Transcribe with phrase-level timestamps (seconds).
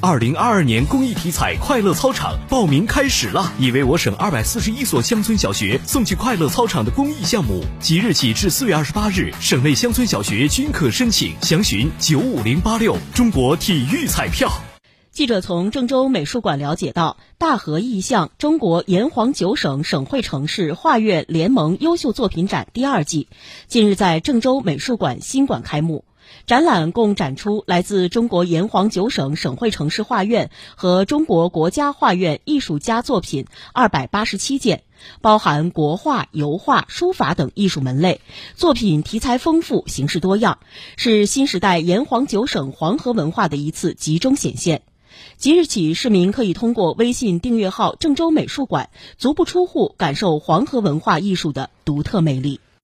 [0.00, 14.48] 二零二二年公益体彩快乐操场报名开始了，已为我省二百四十一所乡村小学送去快乐操场的公益项目，即日起至四月二十八日，省内乡村小学均可申请，详询九五零八六中国体育彩票。
[15.10, 23.26] 记者从郑州美术馆了解到，大河意象中国炎黄九省省会城市画院联盟优秀作品展第二季，
[23.66, 26.04] 近日在郑州美术馆新馆开幕。
[26.46, 34.82] 展览共展出来自中国炎黄九省省会城市画院和中国国家画院艺术家作品二百八十七件，
[35.20, 38.20] 包含国画、油画、书法等艺术门类，
[38.54, 40.58] 作品题材丰富，形式多样，
[40.96, 44.82] 是新时代炎黄九省黄河文化的一次集中显现。
[45.36, 52.60] 即日起，市民可以通过微信订阅号“郑州美术馆”，足不出户感受黄河文化艺术的独特魅力。